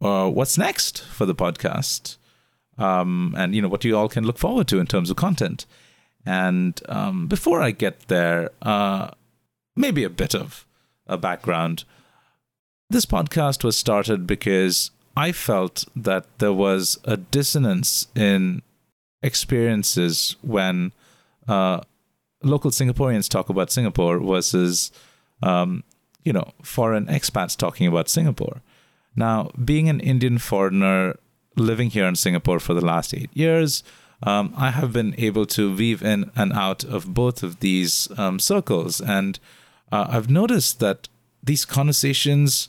uh, 0.00 0.30
what's 0.30 0.56
next 0.56 1.02
for 1.02 1.26
the 1.26 1.34
podcast, 1.34 2.16
um, 2.78 3.34
and 3.36 3.56
you 3.56 3.62
know 3.62 3.68
what 3.68 3.84
you 3.84 3.96
all 3.96 4.08
can 4.08 4.24
look 4.24 4.38
forward 4.38 4.68
to 4.68 4.78
in 4.78 4.86
terms 4.86 5.10
of 5.10 5.16
content. 5.16 5.66
And 6.28 6.78
um, 6.90 7.26
before 7.26 7.62
I 7.62 7.70
get 7.70 8.08
there, 8.08 8.50
uh, 8.60 9.12
maybe 9.74 10.04
a 10.04 10.10
bit 10.10 10.34
of 10.34 10.66
a 11.06 11.16
background. 11.16 11.84
This 12.90 13.06
podcast 13.06 13.64
was 13.64 13.78
started 13.78 14.26
because 14.26 14.90
I 15.16 15.32
felt 15.32 15.86
that 15.96 16.26
there 16.38 16.52
was 16.52 16.98
a 17.04 17.16
dissonance 17.16 18.08
in 18.14 18.60
experiences 19.22 20.36
when 20.42 20.92
uh, 21.48 21.80
local 22.42 22.72
Singaporeans 22.72 23.26
talk 23.30 23.48
about 23.48 23.72
Singapore 23.72 24.18
versus 24.18 24.92
um, 25.42 25.82
you 26.24 26.32
know, 26.34 26.52
foreign 26.62 27.06
expats 27.06 27.56
talking 27.56 27.86
about 27.86 28.10
Singapore. 28.10 28.60
Now, 29.16 29.50
being 29.64 29.88
an 29.88 30.00
Indian 30.00 30.36
foreigner 30.36 31.18
living 31.56 31.88
here 31.88 32.06
in 32.06 32.16
Singapore 32.16 32.60
for 32.60 32.74
the 32.74 32.84
last 32.84 33.14
eight 33.14 33.30
years, 33.32 33.82
um, 34.22 34.52
I 34.56 34.70
have 34.70 34.92
been 34.92 35.14
able 35.18 35.46
to 35.46 35.74
weave 35.74 36.02
in 36.02 36.30
and 36.34 36.52
out 36.52 36.84
of 36.84 37.14
both 37.14 37.42
of 37.42 37.60
these 37.60 38.08
um, 38.18 38.38
circles. 38.38 39.00
And 39.00 39.38
uh, 39.92 40.06
I've 40.10 40.30
noticed 40.30 40.80
that 40.80 41.08
these 41.42 41.64
conversations 41.64 42.68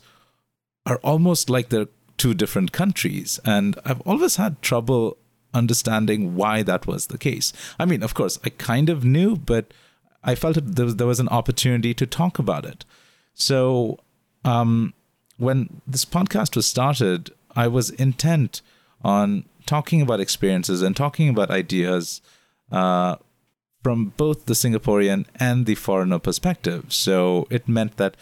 are 0.86 0.98
almost 1.02 1.50
like 1.50 1.68
they're 1.68 1.88
two 2.16 2.34
different 2.34 2.72
countries. 2.72 3.40
And 3.44 3.78
I've 3.84 4.00
always 4.02 4.36
had 4.36 4.62
trouble 4.62 5.16
understanding 5.52 6.36
why 6.36 6.62
that 6.62 6.86
was 6.86 7.08
the 7.08 7.18
case. 7.18 7.52
I 7.78 7.84
mean, 7.84 8.02
of 8.02 8.14
course, 8.14 8.38
I 8.44 8.50
kind 8.50 8.88
of 8.88 9.04
knew, 9.04 9.36
but 9.36 9.72
I 10.22 10.34
felt 10.34 10.58
there 10.62 10.84
was, 10.84 10.96
there 10.96 11.06
was 11.06 11.20
an 11.20 11.28
opportunity 11.28 11.94
to 11.94 12.06
talk 12.06 12.38
about 12.38 12.64
it. 12.64 12.84
So, 13.34 13.98
um, 14.44 14.94
when 15.38 15.80
this 15.86 16.04
podcast 16.04 16.54
was 16.54 16.66
started, 16.66 17.30
I 17.56 17.66
was 17.66 17.90
intent 17.90 18.60
on 19.02 19.46
talking 19.70 20.02
about 20.02 20.18
experiences 20.18 20.82
and 20.82 20.96
talking 20.96 21.28
about 21.28 21.48
ideas 21.48 22.20
uh, 22.72 23.14
from 23.84 24.12
both 24.16 24.46
the 24.46 24.54
Singaporean 24.54 25.26
and 25.36 25.64
the 25.64 25.76
foreigner 25.76 26.18
perspective. 26.18 26.86
So 26.92 27.46
it 27.50 27.68
meant 27.68 27.96
that 27.96 28.16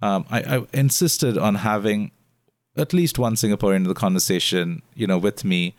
um, 0.00 0.24
I, 0.30 0.40
I, 0.56 0.66
insisted 0.72 1.36
on 1.36 1.56
having 1.56 2.10
at 2.74 2.94
least 2.94 3.18
one 3.18 3.34
Singaporean 3.34 3.84
in 3.84 3.92
the 3.94 4.02
conversation, 4.06 4.80
you 4.94 5.06
know, 5.06 5.18
with 5.18 5.44
me, 5.44 5.74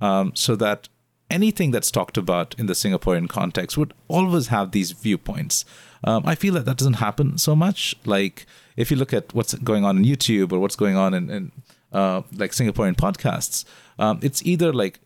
um, 0.00 0.30
so 0.36 0.54
that 0.54 0.88
anything 1.28 1.72
that's 1.72 1.90
talked 1.90 2.16
about 2.16 2.54
in 2.56 2.66
the 2.66 2.72
Singaporean 2.72 3.28
context 3.28 3.76
would 3.76 3.92
always 4.06 4.46
have 4.46 4.70
these 4.70 4.92
viewpoints. 4.92 5.64
Um, 6.04 6.22
I 6.24 6.36
feel 6.36 6.54
that 6.54 6.66
that 6.66 6.78
doesn't 6.78 7.02
happen 7.06 7.36
so 7.36 7.56
much. 7.56 7.96
Like 8.04 8.46
if 8.76 8.92
you 8.92 8.96
look 8.96 9.12
at 9.12 9.34
what's 9.34 9.54
going 9.54 9.84
on 9.84 9.98
in 9.98 10.04
YouTube 10.04 10.52
or 10.52 10.60
what's 10.60 10.76
going 10.76 10.96
on 10.96 11.14
in, 11.14 11.30
in 11.30 11.52
uh, 11.92 12.22
like 12.34 12.52
Singaporean 12.52 12.96
podcasts, 12.96 13.64
um, 13.98 14.20
it's 14.22 14.44
either 14.44 14.72
like 14.72 15.00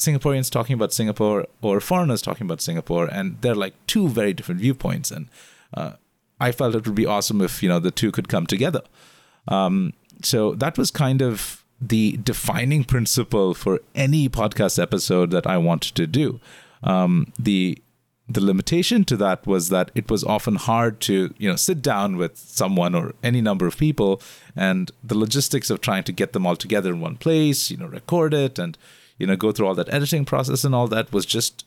Singaporeans 0.00 0.50
talking 0.50 0.74
about 0.74 0.92
Singapore 0.92 1.46
or 1.60 1.80
foreigners 1.80 2.22
talking 2.22 2.46
about 2.46 2.60
Singapore, 2.60 3.06
and 3.06 3.40
they're 3.40 3.54
like 3.54 3.74
two 3.86 4.08
very 4.08 4.32
different 4.32 4.60
viewpoints. 4.60 5.10
And 5.10 5.28
uh, 5.74 5.92
I 6.40 6.52
felt 6.52 6.74
it 6.74 6.86
would 6.86 6.94
be 6.94 7.06
awesome 7.06 7.40
if 7.40 7.62
you 7.62 7.68
know 7.68 7.80
the 7.80 7.90
two 7.90 8.12
could 8.12 8.28
come 8.28 8.46
together. 8.46 8.82
Um, 9.48 9.94
so 10.22 10.54
that 10.54 10.78
was 10.78 10.90
kind 10.90 11.22
of 11.22 11.64
the 11.80 12.18
defining 12.22 12.84
principle 12.84 13.54
for 13.54 13.80
any 13.94 14.28
podcast 14.28 14.80
episode 14.80 15.30
that 15.30 15.46
I 15.46 15.58
wanted 15.58 15.94
to 15.96 16.06
do. 16.06 16.40
Um, 16.82 17.32
the 17.38 17.82
the 18.28 18.44
limitation 18.44 19.04
to 19.04 19.16
that 19.16 19.46
was 19.46 19.70
that 19.70 19.90
it 19.94 20.10
was 20.10 20.22
often 20.24 20.56
hard 20.56 21.00
to 21.00 21.34
you 21.38 21.48
know 21.48 21.56
sit 21.56 21.80
down 21.80 22.16
with 22.16 22.36
someone 22.36 22.94
or 22.94 23.14
any 23.22 23.40
number 23.40 23.66
of 23.66 23.78
people 23.78 24.20
and 24.54 24.90
the 25.02 25.16
logistics 25.16 25.70
of 25.70 25.80
trying 25.80 26.04
to 26.04 26.12
get 26.12 26.32
them 26.32 26.46
all 26.46 26.56
together 26.56 26.92
in 26.92 27.00
one 27.00 27.16
place 27.16 27.70
you 27.70 27.76
know 27.76 27.86
record 27.86 28.34
it 28.34 28.58
and 28.58 28.76
you 29.18 29.26
know 29.26 29.36
go 29.36 29.50
through 29.50 29.66
all 29.66 29.74
that 29.74 29.92
editing 29.92 30.24
process 30.24 30.64
and 30.64 30.74
all 30.74 30.86
that 30.88 31.12
was 31.12 31.24
just 31.24 31.64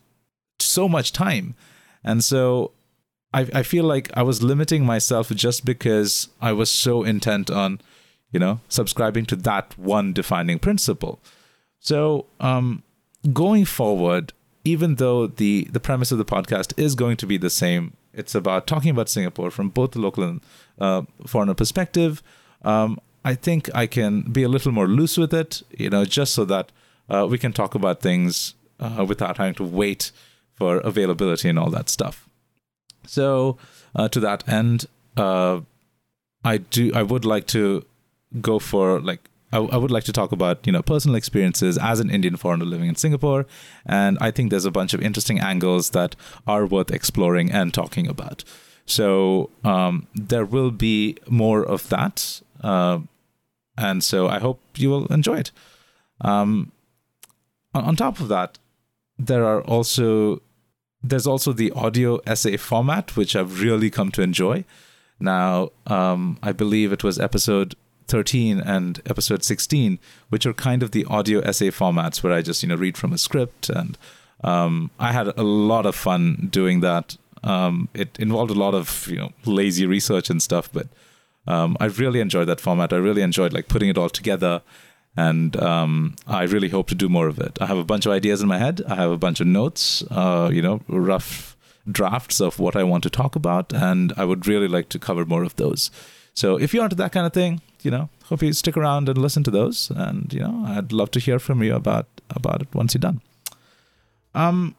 so 0.59 0.87
much 0.87 1.11
time 1.11 1.55
and 2.03 2.23
so 2.23 2.71
I, 3.33 3.47
I 3.55 3.63
feel 3.63 3.85
like 3.85 4.11
I 4.13 4.23
was 4.23 4.43
limiting 4.43 4.85
myself 4.85 5.29
just 5.29 5.65
because 5.65 6.27
I 6.41 6.51
was 6.51 6.69
so 6.69 7.03
intent 7.03 7.49
on 7.49 7.79
you 8.31 8.39
know, 8.39 8.61
subscribing 8.69 9.25
to 9.27 9.35
that 9.35 9.77
one 9.77 10.13
defining 10.13 10.57
principle. 10.57 11.19
So, 11.79 12.25
um, 12.39 12.83
going 13.33 13.65
forward, 13.65 14.33
even 14.63 14.95
though 14.95 15.27
the 15.27 15.67
the 15.71 15.79
premise 15.79 16.11
of 16.11 16.17
the 16.17 16.25
podcast 16.25 16.77
is 16.77 16.95
going 16.95 17.17
to 17.17 17.25
be 17.25 17.37
the 17.37 17.49
same, 17.49 17.93
it's 18.13 18.35
about 18.35 18.67
talking 18.67 18.91
about 18.91 19.09
Singapore 19.09 19.51
from 19.51 19.69
both 19.69 19.91
the 19.91 19.99
local 19.99 20.23
and 20.23 20.41
uh, 20.79 21.03
foreigner 21.25 21.53
perspective. 21.53 22.21
Um, 22.63 22.99
I 23.23 23.35
think 23.35 23.69
I 23.75 23.87
can 23.87 24.21
be 24.21 24.43
a 24.43 24.49
little 24.49 24.71
more 24.71 24.87
loose 24.87 25.17
with 25.17 25.33
it, 25.33 25.61
you 25.77 25.89
know, 25.89 26.05
just 26.05 26.33
so 26.33 26.45
that 26.45 26.71
uh, 27.09 27.27
we 27.29 27.37
can 27.37 27.53
talk 27.53 27.75
about 27.75 28.01
things 28.01 28.55
uh, 28.79 29.05
without 29.07 29.37
having 29.37 29.53
to 29.55 29.63
wait 29.63 30.11
for 30.55 30.77
availability 30.77 31.49
and 31.49 31.59
all 31.59 31.69
that 31.69 31.89
stuff. 31.89 32.27
So, 33.05 33.57
uh, 33.95 34.07
to 34.09 34.19
that 34.19 34.47
end, 34.47 34.85
uh, 35.17 35.61
I 36.43 36.57
do. 36.57 36.91
I 36.93 37.03
would 37.03 37.25
like 37.25 37.47
to 37.47 37.85
go 38.41 38.59
for 38.59 38.99
like. 38.99 39.19
I, 39.51 39.57
I 39.57 39.77
would 39.77 39.91
like 39.91 40.03
to 40.05 40.13
talk 40.13 40.31
about 40.31 40.65
you 40.65 40.71
know 40.71 40.81
personal 40.81 41.15
experiences 41.15 41.77
as 41.77 41.99
an 41.99 42.09
Indian 42.09 42.35
foreigner 42.37 42.65
living 42.65 42.89
in 42.89 42.95
Singapore, 42.95 43.45
and 43.85 44.17
I 44.21 44.31
think 44.31 44.49
there's 44.49 44.65
a 44.65 44.71
bunch 44.71 44.93
of 44.93 45.01
interesting 45.01 45.39
angles 45.39 45.91
that 45.91 46.15
are 46.47 46.65
worth 46.65 46.91
exploring 46.91 47.51
and 47.51 47.73
talking 47.73 48.07
about. 48.07 48.43
So 48.85 49.49
um, 49.63 50.07
there 50.15 50.45
will 50.45 50.71
be 50.71 51.17
more 51.27 51.63
of 51.63 51.89
that, 51.89 52.41
uh, 52.61 52.99
and 53.77 54.03
so 54.03 54.27
I 54.27 54.39
hope 54.39 54.59
you 54.75 54.89
will 54.89 55.05
enjoy 55.07 55.37
it. 55.37 55.51
Um, 56.21 56.71
on, 57.73 57.83
on 57.85 57.95
top 57.95 58.19
of 58.19 58.27
that, 58.27 58.57
there 59.17 59.45
are 59.45 59.61
also 59.61 60.41
there's 61.03 61.27
also 61.27 61.51
the 61.51 61.71
audio 61.71 62.19
essay 62.27 62.57
format, 62.57 63.15
which 63.15 63.35
I've 63.35 63.61
really 63.61 63.89
come 63.89 64.11
to 64.11 64.21
enjoy. 64.21 64.65
Now, 65.19 65.69
um, 65.87 66.37
I 66.41 66.51
believe 66.51 66.91
it 66.91 67.03
was 67.03 67.19
episode 67.19 67.75
13 68.11 68.59
and 68.59 69.01
episode 69.05 69.43
16, 69.43 69.97
which 70.29 70.45
are 70.45 70.53
kind 70.53 70.83
of 70.83 70.91
the 70.91 71.05
audio 71.05 71.39
essay 71.39 71.71
formats 71.71 72.21
where 72.21 72.33
I 72.33 72.41
just, 72.41 72.61
you 72.61 72.69
know, 72.69 72.75
read 72.75 72.97
from 72.97 73.13
a 73.13 73.17
script. 73.17 73.69
And 73.69 73.97
um, 74.43 74.91
I 74.99 75.13
had 75.13 75.27
a 75.27 75.43
lot 75.43 75.85
of 75.85 75.95
fun 75.95 76.49
doing 76.51 76.81
that. 76.81 77.15
Um, 77.43 77.87
it 77.93 78.19
involved 78.19 78.51
a 78.51 78.59
lot 78.65 78.75
of, 78.75 79.07
you 79.09 79.15
know, 79.15 79.31
lazy 79.45 79.85
research 79.85 80.29
and 80.29 80.43
stuff, 80.43 80.69
but 80.71 80.87
um, 81.47 81.77
I 81.79 81.85
really 81.85 82.19
enjoyed 82.19 82.49
that 82.49 82.59
format. 82.59 82.93
I 82.93 82.97
really 82.97 83.21
enjoyed 83.21 83.53
like 83.53 83.69
putting 83.69 83.89
it 83.89 83.97
all 83.97 84.09
together 84.09 84.61
and 85.15 85.55
um, 85.57 86.15
I 86.27 86.43
really 86.43 86.69
hope 86.69 86.87
to 86.89 86.95
do 86.95 87.09
more 87.09 87.27
of 87.27 87.39
it. 87.39 87.57
I 87.61 87.65
have 87.65 87.77
a 87.77 87.83
bunch 87.83 88.05
of 88.05 88.11
ideas 88.11 88.41
in 88.41 88.47
my 88.47 88.57
head. 88.57 88.81
I 88.87 88.95
have 88.95 89.11
a 89.11 89.17
bunch 89.17 89.39
of 89.39 89.47
notes, 89.47 90.03
uh, 90.11 90.49
you 90.53 90.61
know, 90.61 90.81
rough 90.87 91.57
drafts 91.89 92.39
of 92.39 92.59
what 92.59 92.75
I 92.75 92.83
want 92.83 93.03
to 93.03 93.09
talk 93.09 93.35
about, 93.35 93.73
and 93.73 94.13
I 94.15 94.25
would 94.25 94.47
really 94.47 94.67
like 94.67 94.89
to 94.89 94.99
cover 94.99 95.25
more 95.25 95.43
of 95.43 95.55
those. 95.55 95.91
So 96.33 96.59
if 96.59 96.73
you're 96.73 96.83
into 96.83 96.95
that 96.97 97.11
kind 97.11 97.25
of 97.25 97.33
thing, 97.33 97.61
you 97.81 97.91
know, 97.91 98.09
hope 98.25 98.41
you 98.41 98.53
stick 98.53 98.77
around 98.77 99.09
and 99.09 99.17
listen 99.17 99.43
to 99.43 99.51
those, 99.51 99.91
and 99.91 100.31
you 100.33 100.39
know, 100.39 100.63
I'd 100.67 100.91
love 100.91 101.11
to 101.11 101.19
hear 101.19 101.39
from 101.39 101.61
you 101.63 101.75
about 101.75 102.07
about 102.29 102.61
it 102.61 102.73
once 102.73 102.93
you're 102.93 102.99
done. 102.99 103.21
Um, 104.33 104.75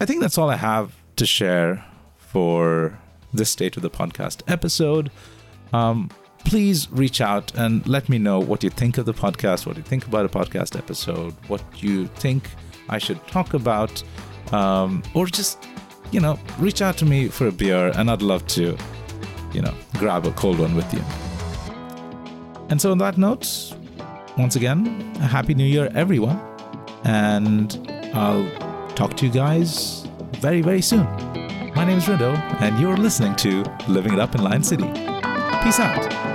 I 0.00 0.06
think 0.06 0.20
that's 0.20 0.38
all 0.38 0.50
I 0.50 0.56
have 0.56 0.94
to 1.16 1.26
share 1.26 1.84
for 2.16 2.98
this 3.32 3.50
state 3.50 3.76
of 3.76 3.82
the 3.82 3.90
podcast 3.90 4.42
episode. 4.46 5.10
Um, 5.72 6.10
please 6.46 6.90
reach 6.92 7.20
out 7.20 7.52
and 7.56 7.86
let 7.86 8.08
me 8.08 8.18
know 8.18 8.38
what 8.38 8.62
you 8.62 8.70
think 8.70 8.98
of 8.98 9.04
the 9.04 9.12
podcast, 9.12 9.66
what 9.66 9.76
you 9.76 9.82
think 9.82 10.06
about 10.06 10.24
a 10.24 10.28
podcast 10.28 10.76
episode, 10.78 11.34
what 11.48 11.62
you 11.82 12.06
think 12.06 12.48
I 12.88 12.98
should 12.98 13.24
talk 13.26 13.54
about, 13.54 14.02
um, 14.52 15.02
or 15.14 15.26
just, 15.26 15.66
you 16.12 16.20
know, 16.20 16.38
reach 16.58 16.82
out 16.82 16.96
to 16.98 17.04
me 17.04 17.28
for 17.28 17.48
a 17.48 17.52
beer 17.52 17.90
and 17.96 18.10
I'd 18.10 18.22
love 18.22 18.46
to, 18.48 18.76
you 19.52 19.62
know, 19.62 19.74
grab 19.94 20.26
a 20.26 20.32
cold 20.32 20.58
one 20.58 20.74
with 20.74 20.92
you. 20.92 21.02
And 22.68 22.80
so, 22.80 22.90
on 22.90 22.98
that 22.98 23.16
note, 23.16 23.74
once 24.36 24.56
again, 24.56 25.12
a 25.16 25.26
happy 25.26 25.54
new 25.54 25.64
year, 25.64 25.90
everyone. 25.94 26.40
And 27.04 27.78
I'll 28.14 28.48
talk 28.94 29.16
to 29.18 29.26
you 29.26 29.32
guys 29.32 30.06
very, 30.40 30.60
very 30.62 30.82
soon. 30.82 31.04
My 31.74 31.84
name 31.84 31.98
is 31.98 32.04
Rindo, 32.04 32.34
and 32.60 32.80
you're 32.80 32.96
listening 32.96 33.36
to 33.36 33.64
Living 33.88 34.14
It 34.14 34.18
Up 34.18 34.34
in 34.34 34.42
Lion 34.42 34.64
City. 34.64 34.90
Peace 35.62 35.78
out. 35.78 36.25